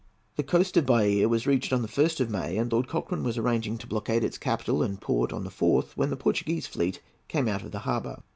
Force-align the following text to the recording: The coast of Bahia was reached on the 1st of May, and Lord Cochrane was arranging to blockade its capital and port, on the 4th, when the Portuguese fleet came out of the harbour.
The 0.35 0.41
coast 0.41 0.77
of 0.77 0.87
Bahia 0.87 1.29
was 1.29 1.45
reached 1.45 1.71
on 1.71 1.83
the 1.83 1.87
1st 1.87 2.21
of 2.21 2.29
May, 2.31 2.57
and 2.57 2.73
Lord 2.73 2.87
Cochrane 2.87 3.21
was 3.23 3.37
arranging 3.37 3.77
to 3.77 3.85
blockade 3.85 4.23
its 4.23 4.39
capital 4.39 4.81
and 4.81 4.99
port, 4.99 5.31
on 5.31 5.43
the 5.43 5.51
4th, 5.51 5.89
when 5.95 6.09
the 6.09 6.17
Portuguese 6.17 6.65
fleet 6.65 7.03
came 7.27 7.47
out 7.47 7.61
of 7.61 7.69
the 7.71 7.77
harbour. 7.85 8.23